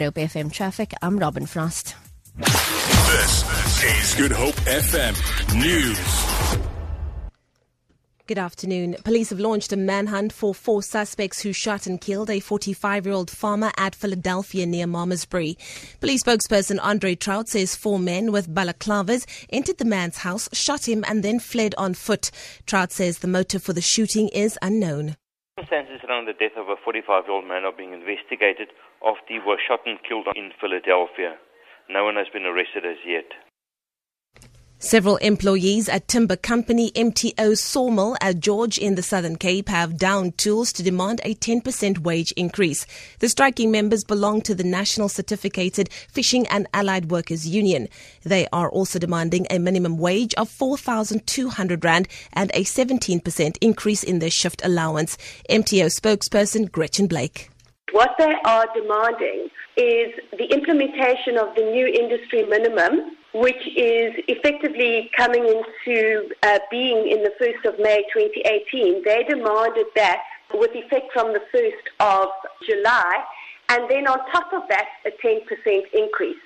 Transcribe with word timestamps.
Good 0.00 0.06
Hope 0.06 0.30
FM 0.30 0.50
traffic. 0.50 0.94
I'm 1.02 1.18
Robin 1.18 1.44
Frost. 1.44 1.94
This 2.38 3.84
is 3.84 4.14
Good 4.14 4.32
Hope 4.32 4.54
FM 4.64 5.14
News. 5.60 6.58
Good 8.26 8.38
afternoon. 8.38 8.96
Police 9.04 9.28
have 9.28 9.40
launched 9.40 9.74
a 9.74 9.76
manhunt 9.76 10.32
for 10.32 10.54
four 10.54 10.82
suspects 10.82 11.42
who 11.42 11.52
shot 11.52 11.86
and 11.86 12.00
killed 12.00 12.30
a 12.30 12.40
45 12.40 13.04
year 13.04 13.14
old 13.14 13.30
farmer 13.30 13.72
at 13.76 13.94
Philadelphia 13.94 14.64
near 14.64 14.86
Malmesbury. 14.86 15.58
Police 16.00 16.22
spokesperson 16.22 16.78
Andre 16.80 17.14
Traut 17.14 17.48
says 17.48 17.76
four 17.76 17.98
men 17.98 18.32
with 18.32 18.48
balaclavas 18.48 19.26
entered 19.50 19.76
the 19.76 19.84
man's 19.84 20.16
house, 20.16 20.48
shot 20.54 20.88
him, 20.88 21.04
and 21.08 21.22
then 21.22 21.38
fled 21.38 21.74
on 21.76 21.92
foot. 21.92 22.30
Traut 22.66 22.90
says 22.90 23.18
the 23.18 23.28
motive 23.28 23.62
for 23.62 23.74
the 23.74 23.82
shooting 23.82 24.28
is 24.28 24.58
unknown. 24.62 25.16
Circumstances 25.60 26.00
around 26.08 26.24
the 26.24 26.32
death 26.32 26.56
of 26.56 26.70
a 26.70 26.76
45 26.82 27.24
year 27.26 27.36
old 27.36 27.44
man 27.44 27.64
are 27.64 27.72
being 27.72 27.92
investigated 27.92 28.68
after 29.04 29.28
he 29.28 29.38
was 29.38 29.58
shot 29.60 29.80
and 29.84 29.98
killed 30.08 30.26
in 30.34 30.52
Philadelphia. 30.58 31.36
No 31.90 32.04
one 32.04 32.16
has 32.16 32.28
been 32.32 32.46
arrested 32.46 32.86
as 32.86 32.96
yet. 33.04 33.28
Several 34.82 35.18
employees 35.18 35.90
at 35.90 36.08
timber 36.08 36.36
company 36.36 36.90
MTO 36.92 37.58
Sawmill 37.58 38.16
at 38.22 38.40
George 38.40 38.78
in 38.78 38.94
the 38.94 39.02
Southern 39.02 39.36
Cape 39.36 39.68
have 39.68 39.98
downed 39.98 40.38
tools 40.38 40.72
to 40.72 40.82
demand 40.82 41.20
a 41.22 41.34
10% 41.34 41.98
wage 41.98 42.32
increase. 42.32 42.86
The 43.18 43.28
striking 43.28 43.70
members 43.70 44.04
belong 44.04 44.40
to 44.40 44.54
the 44.54 44.64
National 44.64 45.10
Certificated 45.10 45.92
Fishing 45.92 46.46
and 46.46 46.66
Allied 46.72 47.10
Workers 47.10 47.46
Union. 47.46 47.88
They 48.22 48.48
are 48.54 48.70
also 48.70 48.98
demanding 48.98 49.46
a 49.50 49.58
minimum 49.58 49.98
wage 49.98 50.32
of 50.36 50.48
4,200 50.48 51.84
Rand 51.84 52.08
and 52.32 52.50
a 52.54 52.64
17% 52.64 53.58
increase 53.60 54.02
in 54.02 54.18
their 54.18 54.30
shift 54.30 54.64
allowance. 54.64 55.18
MTO 55.50 55.88
spokesperson 55.94 56.72
Gretchen 56.72 57.06
Blake. 57.06 57.50
What 57.92 58.12
they 58.16 58.32
are 58.46 58.66
demanding 58.74 59.50
is 59.76 60.14
the 60.38 60.46
implementation 60.50 61.36
of 61.36 61.54
the 61.54 61.64
new 61.70 61.86
industry 61.86 62.44
minimum 62.46 63.16
which 63.32 63.62
is 63.76 64.12
effectively 64.28 65.10
coming 65.16 65.44
into 65.44 66.28
uh, 66.42 66.58
being 66.70 67.08
in 67.08 67.22
the 67.22 67.32
1st 67.40 67.72
of 67.72 67.78
May 67.78 68.02
2018. 68.12 69.02
They 69.04 69.24
demanded 69.28 69.86
that 69.94 70.22
with 70.52 70.70
effect 70.74 71.12
from 71.12 71.32
the 71.32 71.42
1st 71.54 71.86
of 72.00 72.28
July, 72.68 73.24
and 73.68 73.88
then 73.88 74.08
on 74.08 74.18
top 74.32 74.52
of 74.52 74.62
that, 74.68 74.86
a 75.06 75.10
10% 75.24 75.82
increase. 75.94 76.36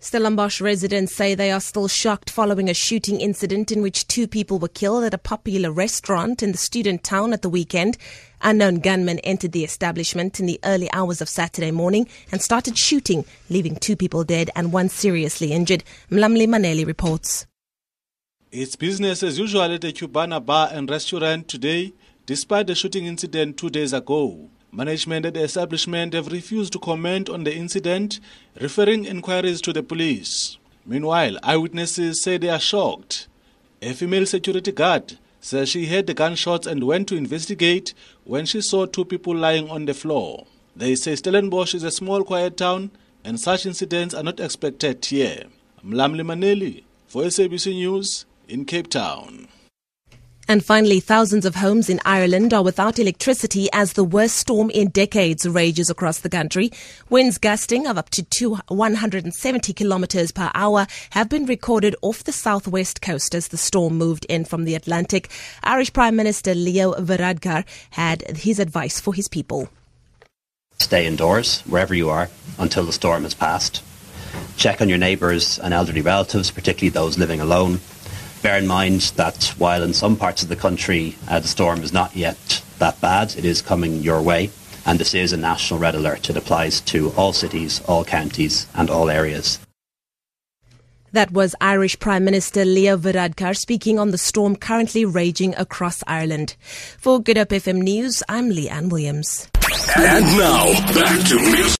Stellenbosch 0.00 0.60
residents 0.60 1.12
say 1.12 1.34
they 1.34 1.50
are 1.50 1.60
still 1.60 1.88
shocked 1.88 2.30
following 2.30 2.70
a 2.70 2.74
shooting 2.74 3.20
incident 3.20 3.72
in 3.72 3.82
which 3.82 4.06
two 4.06 4.28
people 4.28 4.60
were 4.60 4.68
killed 4.68 5.02
at 5.02 5.12
a 5.12 5.18
popular 5.18 5.72
restaurant 5.72 6.40
in 6.40 6.52
the 6.52 6.58
student 6.58 7.02
town 7.02 7.32
at 7.32 7.42
the 7.42 7.48
weekend. 7.48 7.98
Unknown 8.40 8.76
gunmen 8.78 9.18
entered 9.20 9.50
the 9.50 9.64
establishment 9.64 10.38
in 10.38 10.46
the 10.46 10.60
early 10.62 10.88
hours 10.92 11.20
of 11.20 11.28
Saturday 11.28 11.72
morning 11.72 12.06
and 12.30 12.40
started 12.40 12.78
shooting, 12.78 13.24
leaving 13.50 13.74
two 13.74 13.96
people 13.96 14.22
dead 14.22 14.50
and 14.54 14.72
one 14.72 14.88
seriously 14.88 15.50
injured. 15.50 15.82
Mlamli 16.12 16.46
Maneli 16.46 16.86
reports. 16.86 17.48
It's 18.52 18.76
business 18.76 19.24
as 19.24 19.36
usual 19.36 19.62
at 19.62 19.80
the 19.80 19.92
Cubana 19.92 20.44
bar 20.44 20.68
and 20.72 20.88
restaurant 20.88 21.48
today, 21.48 21.92
despite 22.24 22.68
the 22.68 22.76
shooting 22.76 23.06
incident 23.06 23.56
two 23.56 23.68
days 23.68 23.92
ago. 23.92 24.48
Management 24.70 25.24
at 25.24 25.34
the 25.34 25.42
establishment 25.42 26.12
have 26.12 26.30
refused 26.30 26.72
to 26.74 26.78
comment 26.78 27.28
on 27.28 27.44
the 27.44 27.54
incident, 27.54 28.20
referring 28.60 29.06
inquiries 29.06 29.60
to 29.62 29.72
the 29.72 29.82
police. 29.82 30.58
Meanwhile, 30.84 31.38
eyewitnesses 31.42 32.22
say 32.22 32.36
they 32.36 32.50
are 32.50 32.60
shocked. 32.60 33.28
A 33.80 33.92
female 33.94 34.26
security 34.26 34.72
guard 34.72 35.18
says 35.40 35.68
she 35.68 35.86
heard 35.86 36.06
the 36.06 36.14
gunshots 36.14 36.66
and 36.66 36.84
went 36.84 37.08
to 37.08 37.16
investigate 37.16 37.94
when 38.24 38.44
she 38.44 38.60
saw 38.60 38.84
two 38.86 39.04
people 39.04 39.34
lying 39.34 39.70
on 39.70 39.86
the 39.86 39.94
floor. 39.94 40.46
They 40.76 40.94
say 40.94 41.14
Stellenbosch 41.14 41.74
is 41.74 41.82
a 41.82 41.90
small 41.90 42.22
quiet 42.24 42.56
town 42.56 42.90
and 43.24 43.40
such 43.40 43.66
incidents 43.66 44.14
are 44.14 44.22
not 44.22 44.40
expected 44.40 45.04
here. 45.04 45.44
Mlamli 45.84 46.22
Maneli 46.22 46.84
for 47.06 47.22
SABC 47.22 47.74
News 47.74 48.26
in 48.48 48.64
Cape 48.64 48.90
Town. 48.90 49.48
And 50.50 50.64
finally, 50.64 50.98
thousands 50.98 51.44
of 51.44 51.56
homes 51.56 51.90
in 51.90 52.00
Ireland 52.06 52.54
are 52.54 52.62
without 52.62 52.98
electricity 52.98 53.68
as 53.70 53.92
the 53.92 54.02
worst 54.02 54.36
storm 54.36 54.70
in 54.70 54.88
decades 54.88 55.46
rages 55.46 55.90
across 55.90 56.20
the 56.20 56.30
country. 56.30 56.70
Winds 57.10 57.36
gusting 57.36 57.86
of 57.86 57.98
up 57.98 58.08
to 58.08 58.58
170 58.68 59.72
kilometers 59.74 60.32
per 60.32 60.50
hour 60.54 60.86
have 61.10 61.28
been 61.28 61.44
recorded 61.44 61.94
off 62.00 62.24
the 62.24 62.32
southwest 62.32 63.02
coast 63.02 63.34
as 63.34 63.48
the 63.48 63.58
storm 63.58 63.98
moved 63.98 64.24
in 64.30 64.46
from 64.46 64.64
the 64.64 64.74
Atlantic. 64.74 65.28
Irish 65.64 65.92
Prime 65.92 66.16
Minister 66.16 66.54
Leo 66.54 66.94
Varadkar 66.94 67.66
had 67.90 68.22
his 68.38 68.58
advice 68.58 69.00
for 69.00 69.12
his 69.12 69.28
people. 69.28 69.68
Stay 70.78 71.06
indoors, 71.06 71.60
wherever 71.66 71.92
you 71.94 72.08
are, 72.08 72.30
until 72.58 72.86
the 72.86 72.92
storm 72.94 73.24
has 73.24 73.34
passed. 73.34 73.82
Check 74.56 74.80
on 74.80 74.88
your 74.88 74.98
neighbours 74.98 75.58
and 75.58 75.74
elderly 75.74 76.00
relatives, 76.00 76.50
particularly 76.50 76.88
those 76.88 77.18
living 77.18 77.40
alone 77.40 77.80
bear 78.42 78.58
in 78.58 78.66
mind 78.66 79.12
that 79.16 79.54
while 79.58 79.82
in 79.82 79.92
some 79.92 80.16
parts 80.16 80.42
of 80.42 80.48
the 80.48 80.56
country 80.56 81.16
uh, 81.28 81.40
the 81.40 81.48
storm 81.48 81.82
is 81.82 81.92
not 81.92 82.14
yet 82.16 82.62
that 82.78 83.00
bad, 83.00 83.36
it 83.36 83.44
is 83.44 83.62
coming 83.62 84.02
your 84.02 84.22
way. 84.22 84.50
And 84.86 84.98
this 84.98 85.14
is 85.14 85.32
a 85.32 85.36
national 85.36 85.80
red 85.80 85.94
alert. 85.94 86.30
It 86.30 86.36
applies 86.36 86.80
to 86.82 87.10
all 87.10 87.32
cities, 87.32 87.82
all 87.86 88.04
counties, 88.04 88.66
and 88.74 88.88
all 88.88 89.10
areas. 89.10 89.58
That 91.12 91.30
was 91.30 91.54
Irish 91.60 91.98
Prime 91.98 92.24
Minister 92.24 92.64
Leo 92.64 92.96
Varadkar 92.96 93.56
speaking 93.56 93.98
on 93.98 94.10
the 94.10 94.18
storm 94.18 94.56
currently 94.56 95.04
raging 95.04 95.54
across 95.56 96.02
Ireland. 96.06 96.54
For 96.98 97.18
Good 97.20 97.38
Hope 97.38 97.48
FM 97.48 97.82
News, 97.82 98.22
I'm 98.28 98.50
Leanne 98.50 98.90
Williams. 98.90 99.48
And 99.96 100.24
now, 100.36 100.72
back 100.92 101.26
to 101.28 101.36
music. 101.36 101.76